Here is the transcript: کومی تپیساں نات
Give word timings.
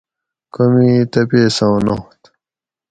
کومی 0.53 0.91
تپیساں 1.11 1.73
نات 1.85 2.19